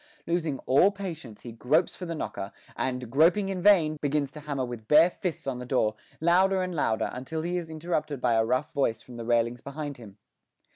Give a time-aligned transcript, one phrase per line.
[0.25, 4.65] Losing all patience, he gropes for the knocker, and, groping in vain, begins to hammer
[4.65, 8.43] with bare fists on the door, louder and louder, until he is interrupted by a
[8.43, 10.17] rough voice from the railings behind him.